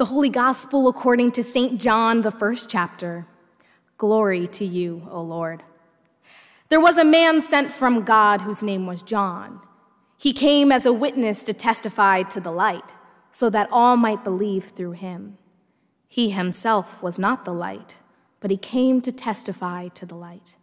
[0.00, 1.78] The Holy Gospel according to St.
[1.78, 3.26] John, the first chapter.
[3.98, 5.62] Glory to you, O Lord.
[6.70, 9.60] There was a man sent from God whose name was John.
[10.16, 12.94] He came as a witness to testify to the light,
[13.30, 15.36] so that all might believe through him.
[16.08, 17.98] He himself was not the light,
[18.40, 20.56] but he came to testify to the light.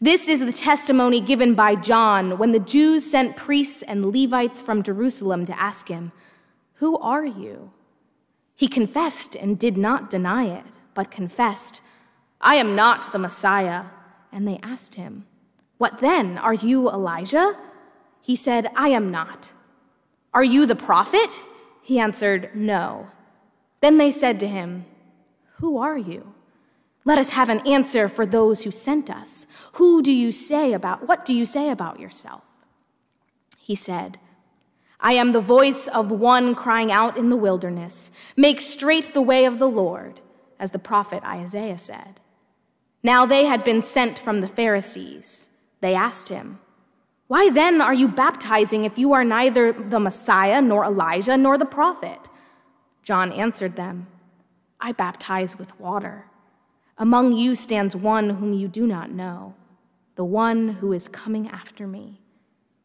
[0.00, 4.82] This is the testimony given by John when the Jews sent priests and Levites from
[4.82, 6.12] Jerusalem to ask him,
[6.76, 7.72] Who are you?
[8.56, 11.82] He confessed and did not deny it, but confessed,
[12.40, 13.84] I am not the Messiah.
[14.32, 15.26] And they asked him,
[15.78, 16.38] What then?
[16.38, 17.56] Are you Elijah?
[18.20, 19.52] He said, I am not.
[20.34, 21.40] Are you the prophet?
[21.82, 23.08] He answered, No.
[23.80, 24.86] Then they said to him,
[25.58, 26.34] Who are you?
[27.04, 29.46] Let us have an answer for those who sent us.
[29.74, 32.42] Who do you say about, what do you say about yourself?
[33.58, 34.18] He said,
[35.00, 39.44] I am the voice of one crying out in the wilderness, make straight the way
[39.44, 40.20] of the Lord,
[40.58, 42.20] as the prophet Isaiah said.
[43.02, 45.50] Now they had been sent from the Pharisees.
[45.80, 46.58] They asked him,
[47.26, 51.66] Why then are you baptizing if you are neither the Messiah, nor Elijah, nor the
[51.66, 52.28] prophet?
[53.02, 54.08] John answered them,
[54.80, 56.26] I baptize with water
[56.98, 59.54] among you stands one whom you do not know,
[60.14, 62.20] the one who is coming after me.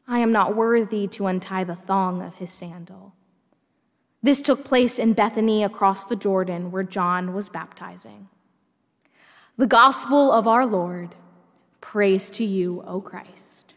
[0.08, 3.14] I am not worthy to untie the thong of his sandal.
[4.24, 8.30] This took place in Bethany across the Jordan where John was baptizing.
[9.58, 11.16] The gospel of our Lord.
[11.82, 13.74] Praise to you, O Christ.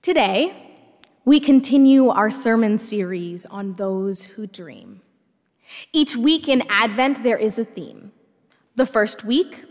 [0.00, 0.74] Today,
[1.26, 5.02] we continue our sermon series on those who dream.
[5.92, 8.12] Each week in Advent, there is a theme.
[8.74, 9.64] The first week,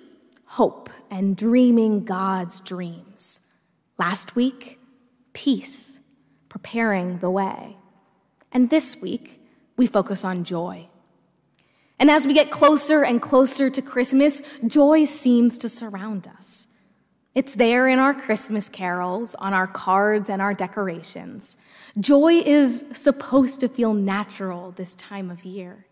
[0.46, 3.42] hope and dreaming God's dreams.
[3.98, 4.80] Last week,
[5.34, 6.00] peace,
[6.50, 7.78] preparing the way.
[8.52, 9.42] And this week,
[9.76, 10.88] we focus on joy.
[12.00, 16.68] And as we get closer and closer to Christmas, joy seems to surround us.
[17.34, 21.58] It's there in our Christmas carols, on our cards, and our decorations.
[22.00, 25.87] Joy is supposed to feel natural this time of year.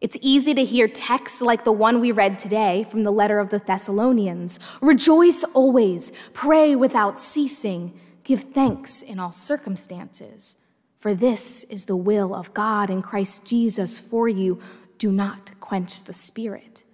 [0.00, 3.50] It's easy to hear texts like the one we read today from the letter of
[3.50, 10.64] the Thessalonians Rejoice always, pray without ceasing, give thanks in all circumstances.
[11.00, 14.60] For this is the will of God in Christ Jesus for you.
[14.98, 16.84] Do not quench the spirit.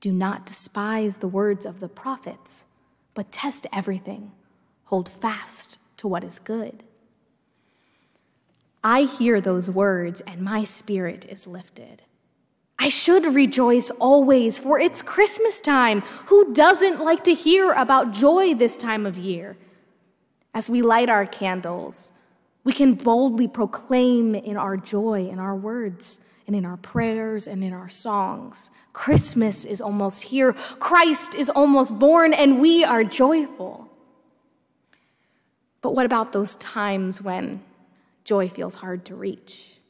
[0.00, 2.64] Do not despise the words of the prophets,
[3.14, 4.32] but test everything.
[4.84, 6.84] Hold fast to what is good.
[8.82, 12.02] I hear those words, and my spirit is lifted.
[12.78, 16.02] I should rejoice always, for it's Christmas time.
[16.26, 19.56] Who doesn't like to hear about joy this time of year?
[20.54, 22.12] As we light our candles,
[22.62, 27.64] we can boldly proclaim in our joy in our words and in our prayers and
[27.64, 28.70] in our songs.
[28.92, 30.52] Christmas is almost here.
[30.78, 33.88] Christ is almost born, and we are joyful.
[35.82, 37.62] But what about those times when
[38.28, 39.80] joy feels hard to reach?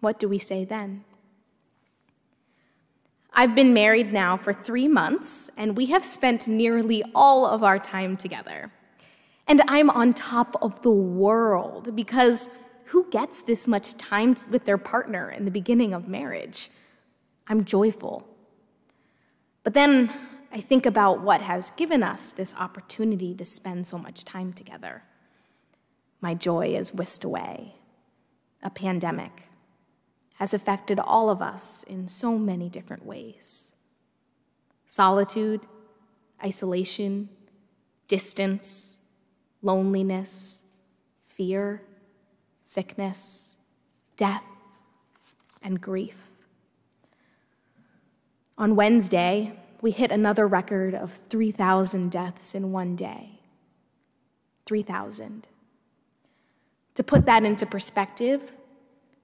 [0.00, 1.04] What do we say then?
[3.32, 7.78] I've been married now for three months, and we have spent nearly all of our
[7.78, 8.72] time together.
[9.46, 12.50] And I'm on top of the world because
[12.86, 16.70] who gets this much time with their partner in the beginning of marriage?
[17.46, 18.26] I'm joyful.
[19.62, 20.10] But then
[20.50, 25.04] I think about what has given us this opportunity to spend so much time together.
[26.26, 27.76] My joy is whisked away.
[28.60, 29.44] A pandemic
[30.38, 33.76] has affected all of us in so many different ways
[34.88, 35.60] solitude,
[36.44, 37.28] isolation,
[38.08, 39.04] distance,
[39.62, 40.64] loneliness,
[41.28, 41.82] fear
[42.60, 43.62] sickness,
[44.16, 44.42] death,
[45.62, 46.28] and grief.
[48.58, 53.38] On Wednesday, we hit another record of 3,000 deaths in one day.
[54.64, 55.46] 3,000.
[56.96, 58.52] To put that into perspective,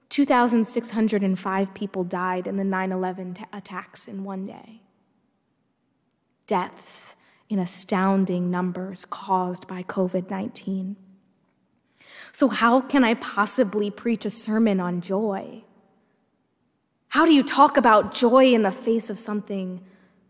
[0.09, 4.81] 2,605 people died in the 9 11 t- attacks in one day.
[6.45, 7.15] Deaths
[7.49, 10.97] in astounding numbers caused by COVID 19.
[12.31, 15.63] So, how can I possibly preach a sermon on joy?
[17.09, 19.83] How do you talk about joy in the face of something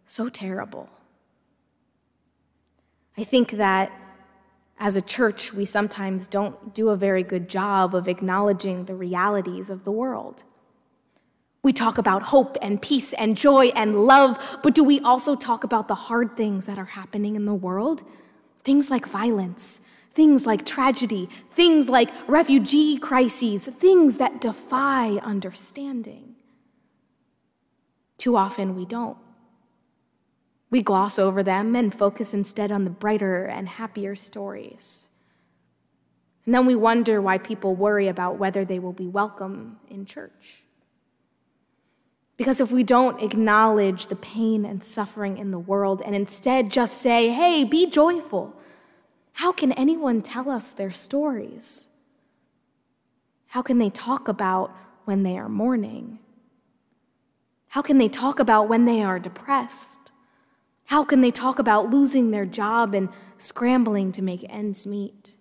[0.06, 0.89] so terrible?
[3.18, 3.92] I think that
[4.80, 9.70] as a church, we sometimes don't do a very good job of acknowledging the realities
[9.70, 10.44] of the world.
[11.64, 15.64] We talk about hope and peace and joy and love, but do we also talk
[15.64, 18.04] about the hard things that are happening in the world?
[18.66, 19.80] Things like violence,
[20.12, 26.36] things like tragedy, things like refugee crises, things that defy understanding.
[28.18, 29.18] Too often we don't.
[30.74, 35.08] We gloss over them and focus instead on the brighter and happier stories.
[36.48, 40.64] And then we wonder why people worry about whether they will be welcome in church.
[42.38, 46.98] Because if we don't acknowledge the pain and suffering in the world and instead just
[46.98, 48.60] say, hey, be joyful,
[49.34, 51.90] how can anyone tell us their stories?
[53.46, 54.75] How can they talk about
[55.06, 56.18] when they are mourning?
[57.68, 60.10] How can they talk about when they are depressed?
[60.85, 65.33] How can they talk about losing their job and scrambling to make ends meet?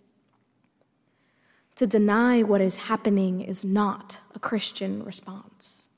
[1.77, 5.89] To deny what is happening is not a Christian response.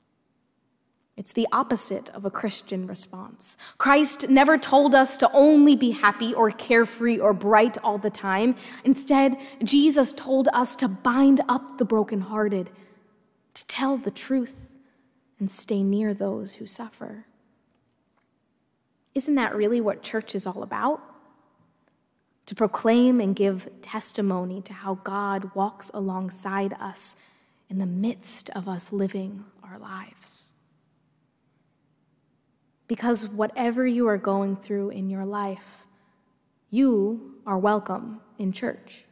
[1.17, 3.55] It's the opposite of a Christian response.
[3.77, 8.55] Christ never told us to only be happy or carefree or bright all the time.
[8.83, 12.69] Instead, Jesus told us to bind up the brokenhearted,
[13.53, 14.69] to tell the truth,
[15.39, 17.27] and stay near those who suffer.
[19.15, 21.01] Isn't that really what church is all about?
[22.47, 27.15] To proclaim and give testimony to how God walks alongside us
[27.69, 30.51] in the midst of us living our lives.
[32.87, 35.87] Because whatever you are going through in your life,
[36.69, 39.05] you are welcome in church.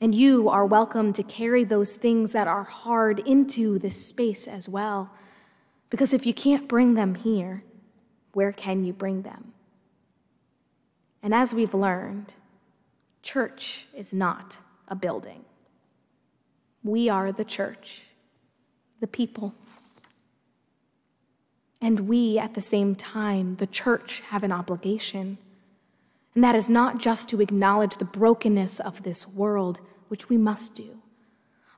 [0.00, 4.68] And you are welcome to carry those things that are hard into this space as
[4.68, 5.10] well.
[5.90, 7.62] Because if you can't bring them here,
[8.32, 9.52] where can you bring them?
[11.22, 12.34] And as we've learned,
[13.22, 15.44] church is not a building.
[16.82, 18.06] We are the church,
[19.00, 19.54] the people.
[21.80, 25.38] And we, at the same time, the church, have an obligation.
[26.34, 30.74] And that is not just to acknowledge the brokenness of this world, which we must
[30.74, 30.98] do,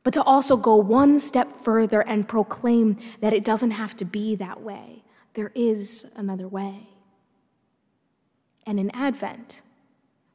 [0.04, 4.34] but to also go one step further and proclaim that it doesn't have to be
[4.36, 5.02] that way
[5.34, 6.88] there is another way.
[8.66, 9.62] And in Advent,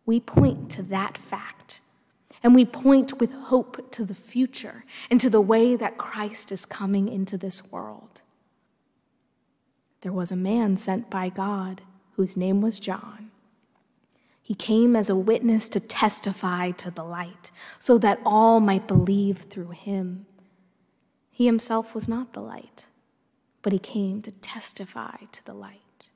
[0.05, 1.81] we point to that fact.
[2.43, 6.65] And we point with hope to the future and to the way that Christ is
[6.65, 8.21] coming into this world.
[10.01, 13.31] There was a man sent by God whose name was John.
[14.41, 19.39] He came as a witness to testify to the light, so that all might believe
[19.39, 20.25] through him.
[21.29, 22.86] He himself was not the light
[23.61, 26.09] but he came to testify to the light.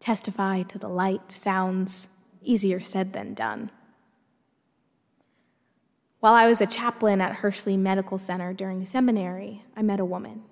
[0.00, 2.10] Testify to the light sounds
[2.42, 3.70] easier said than done.
[6.20, 10.42] While I was a chaplain at Hershey Medical Center during seminary, I met a woman.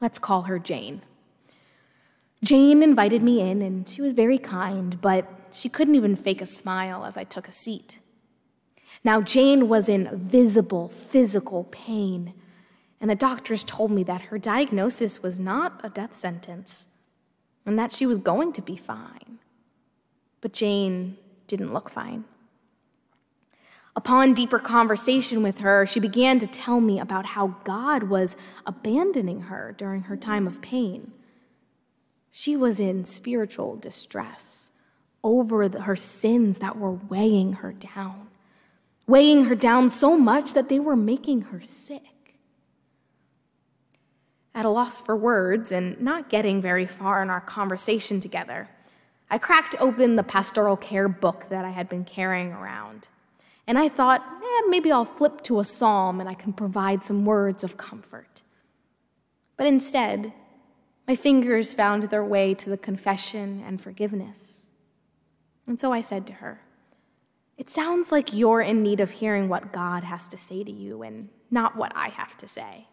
[0.00, 1.02] Let's call her Jane.
[2.42, 6.46] Jane invited me in, and she was very kind, but she couldn't even fake a
[6.46, 7.98] smile as I took a seat.
[9.02, 12.34] Now, Jane was in visible physical pain
[13.00, 16.88] and the doctors told me that her diagnosis was not a death sentence
[17.66, 19.38] and that she was going to be fine.
[20.40, 22.24] But Jane didn't look fine.
[23.96, 29.42] Upon deeper conversation with her, she began to tell me about how God was abandoning
[29.42, 31.12] her during her time of pain.
[32.30, 34.72] She was in spiritual distress
[35.24, 38.28] over the, her sins that were weighing her down,
[39.06, 42.02] weighing her down so much that they were making her sick.
[44.56, 48.70] At a loss for words and not getting very far in our conversation together,
[49.30, 53.08] I cracked open the pastoral care book that I had been carrying around.
[53.66, 57.26] And I thought, eh, maybe I'll flip to a psalm and I can provide some
[57.26, 58.40] words of comfort.
[59.58, 60.32] But instead,
[61.06, 64.68] my fingers found their way to the confession and forgiveness.
[65.66, 66.62] And so I said to her,
[67.58, 71.02] It sounds like you're in need of hearing what God has to say to you
[71.02, 72.86] and not what I have to say.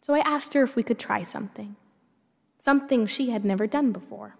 [0.00, 1.76] So I asked her if we could try something,
[2.58, 4.36] something she had never done before.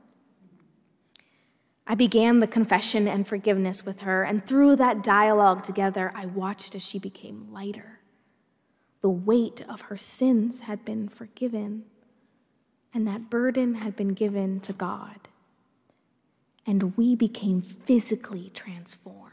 [1.87, 6.75] I began the confession and forgiveness with her, and through that dialogue together, I watched
[6.75, 7.99] as she became lighter.
[9.01, 11.85] The weight of her sins had been forgiven,
[12.95, 15.29] and that burden had been given to God.
[16.67, 19.30] And we became physically transformed.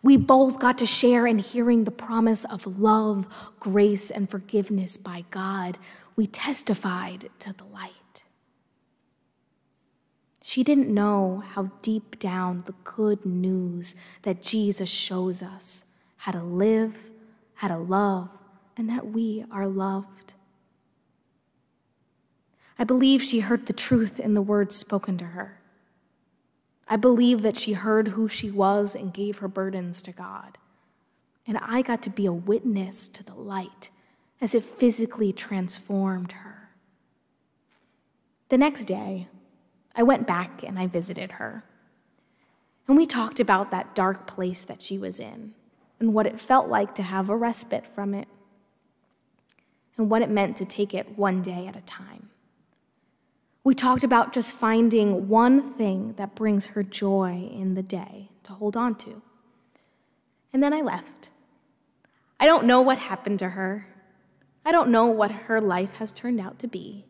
[0.00, 3.26] We both got to share in hearing the promise of love,
[3.60, 5.78] grace, and forgiveness by God.
[6.16, 7.92] We testified to the light.
[10.42, 15.84] She didn't know how deep down the good news that Jesus shows us
[16.16, 17.10] how to live,
[17.54, 18.28] how to love,
[18.76, 20.34] and that we are loved.
[22.78, 25.61] I believe she heard the truth in the words spoken to her.
[26.88, 30.58] I believe that she heard who she was and gave her burdens to God.
[31.46, 33.90] And I got to be a witness to the light
[34.40, 36.70] as it physically transformed her.
[38.48, 39.28] The next day,
[39.94, 41.64] I went back and I visited her.
[42.86, 45.54] And we talked about that dark place that she was in
[46.00, 48.28] and what it felt like to have a respite from it
[49.96, 52.30] and what it meant to take it one day at a time.
[53.64, 58.52] We talked about just finding one thing that brings her joy in the day to
[58.52, 59.22] hold on to.
[60.52, 61.30] And then I left.
[62.40, 63.86] I don't know what happened to her.
[64.64, 67.06] I don't know what her life has turned out to be.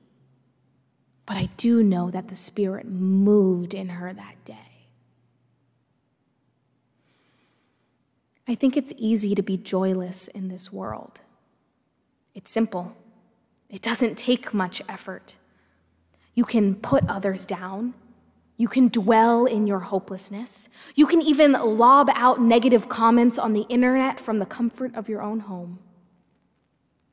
[1.25, 4.89] But I do know that the Spirit moved in her that day.
[8.47, 11.21] I think it's easy to be joyless in this world.
[12.35, 12.97] It's simple,
[13.71, 15.37] it doesn't take much effort.
[16.35, 17.95] You can put others down.
[18.57, 20.69] You can dwell in your hopelessness.
[20.95, 25.23] You can even lob out negative comments on the internet from the comfort of your
[25.23, 25.79] own home.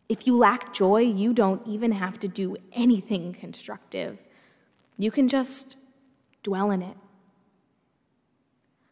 [0.08, 4.18] If you lack joy, you don't even have to do anything constructive.
[4.98, 5.78] You can just
[6.44, 6.98] dwell in it.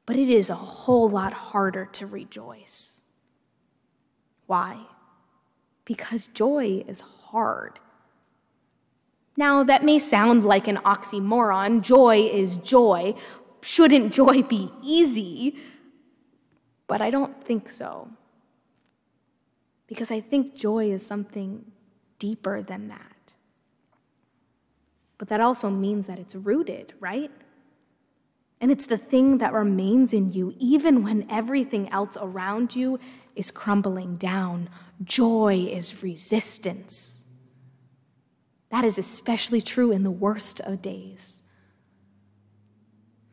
[0.06, 3.02] But it is a whole lot harder to rejoice.
[4.46, 4.78] Why?
[5.86, 7.80] Because joy is hard.
[9.38, 11.82] Now, that may sound like an oxymoron.
[11.82, 13.14] Joy is joy.
[13.62, 15.58] Shouldn't joy be easy?
[16.88, 18.10] But I don't think so.
[19.86, 21.72] Because I think joy is something
[22.18, 23.36] deeper than that.
[25.20, 27.32] But that also means that it's rooted, right?
[28.60, 33.00] And it's the thing that remains in you even when everything else around you
[33.36, 34.70] is crumbling down.
[35.04, 37.17] Joy is resistance.
[38.70, 41.44] That is especially true in the worst of days.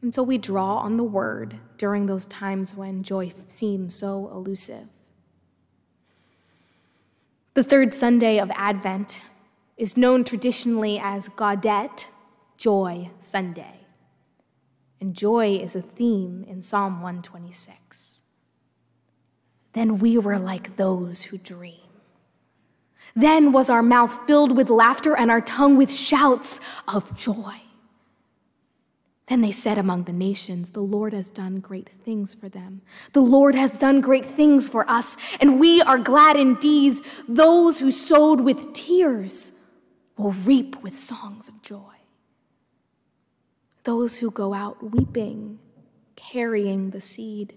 [0.01, 4.87] And so we draw on the word during those times when joy seems so elusive.
[7.55, 9.23] The third Sunday of Advent
[9.77, 12.09] is known traditionally as Gaudete,
[12.57, 13.81] Joy Sunday.
[15.01, 18.23] And joy is a theme in Psalm 126.
[19.73, 21.84] Then we were like those who dream.
[23.15, 27.61] Then was our mouth filled with laughter and our tongue with shouts of joy.
[29.27, 32.83] Then they said among the nations, The Lord has done great things for them.
[33.13, 36.97] The Lord has done great things for us, and we are glad indeed.
[37.27, 39.53] Those who sowed with tears
[40.19, 41.81] will reap with songs of joy.
[43.85, 45.59] Those who go out weeping,
[46.17, 47.55] carrying the seed,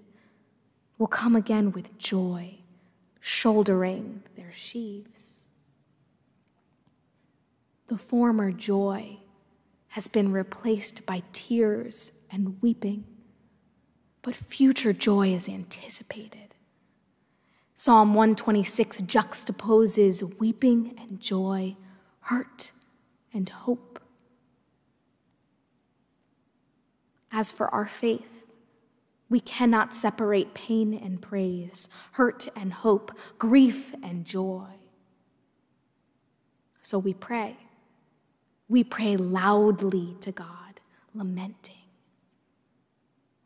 [0.98, 2.60] will come again with joy,
[3.20, 5.44] shouldering their sheaves.
[7.88, 9.20] The former joy
[9.90, 13.06] has been replaced by tears and weeping,
[14.22, 16.56] but future joy is anticipated.
[17.74, 21.76] Psalm 126 juxtaposes weeping and joy,
[22.22, 22.72] hurt
[23.32, 24.02] and hope.
[27.32, 28.47] As for our faith,
[29.30, 34.68] we cannot separate pain and praise, hurt and hope, grief and joy.
[36.82, 37.58] So we pray
[38.70, 40.82] we pray loudly to God,
[41.14, 41.76] lamenting.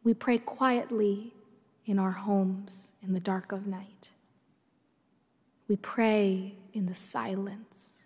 [0.04, 1.34] We pray quietly
[1.86, 4.12] in our homes in the dark of night.
[5.68, 8.04] We pray in the silence.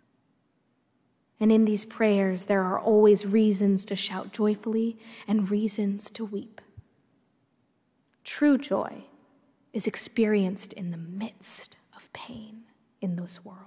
[1.40, 6.55] And in these prayers, there are always reasons to shout joyfully and reasons to weep.
[8.26, 9.04] True joy
[9.72, 12.64] is experienced in the midst of pain
[13.00, 13.60] in this world.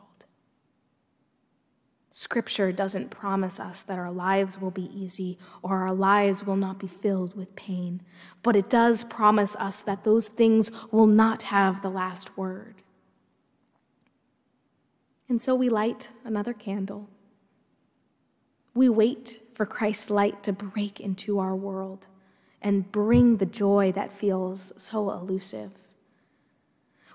[2.10, 6.80] Scripture doesn't promise us that our lives will be easy or our lives will not
[6.80, 8.02] be filled with pain,
[8.42, 12.82] but it does promise us that those things will not have the last word.
[15.28, 17.08] And so we light another candle.
[18.74, 22.08] We wait for Christ's light to break into our world
[22.62, 25.70] and bring the joy that feels so elusive.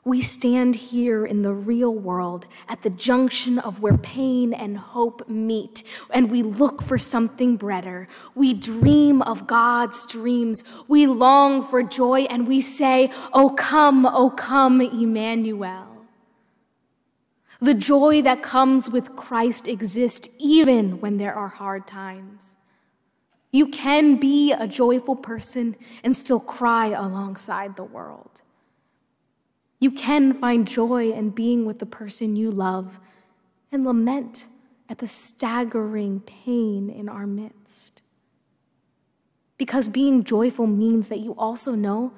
[0.05, 5.29] We stand here in the real world at the junction of where pain and hope
[5.29, 8.09] meet, and we look for something better.
[8.35, 10.65] We dream of God's dreams.
[10.89, 15.87] We long for joy, and we say, Oh, come, oh, come, Emmanuel.
[17.61, 22.57] The joy that comes with Christ exists even when there are hard times.
[23.53, 28.41] You can be a joyful person and still cry alongside the world.
[29.79, 32.99] You can find joy in being with the person you love
[33.71, 34.47] and lament
[34.89, 38.01] at the staggering pain in our midst.
[39.57, 42.13] Because being joyful means that you also know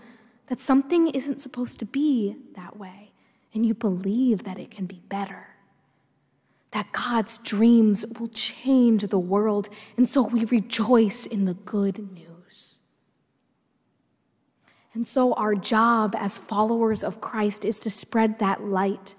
[0.47, 3.11] that something isn't supposed to be that way,
[3.53, 5.54] and you believe that it can be better.
[6.75, 12.81] That God's dreams will change the world, and so we rejoice in the good news.
[14.93, 19.15] And so, our job as followers of Christ is to spread that light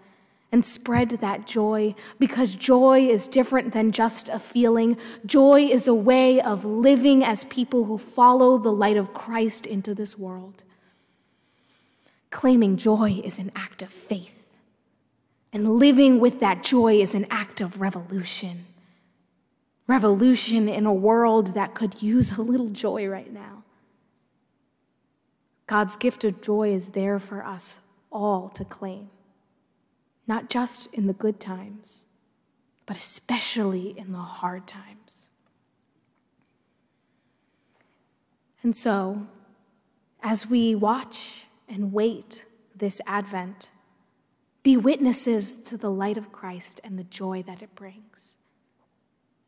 [0.52, 4.98] and spread that joy because joy is different than just a feeling.
[5.24, 9.94] Joy is a way of living as people who follow the light of Christ into
[9.94, 10.62] this world.
[12.28, 14.45] Claiming joy is an act of faith,
[15.56, 18.66] and living with that joy is an act of revolution.
[19.86, 23.62] Revolution in a world that could use a little joy right now.
[25.66, 27.80] God's gift of joy is there for us
[28.12, 29.08] all to claim,
[30.26, 32.04] not just in the good times,
[32.84, 35.30] but especially in the hard times.
[38.62, 39.26] And so,
[40.22, 42.44] as we watch and wait
[42.76, 43.70] this Advent,
[44.66, 48.36] be witnesses to the light of Christ and the joy that it brings.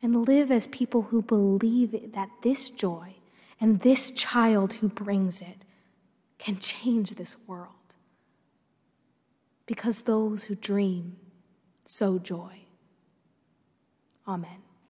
[0.01, 3.15] And live as people who believe that this joy
[3.59, 5.65] and this child who brings it
[6.37, 7.95] can change this world.
[9.65, 11.17] Because those who dream
[11.83, 12.61] sow joy.
[14.25, 14.68] Amen.